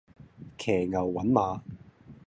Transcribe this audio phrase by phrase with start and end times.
[0.57, 1.61] 騎牛揾馬